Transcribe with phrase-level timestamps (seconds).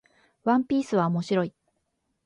[0.45, 1.53] ワンピースは面白い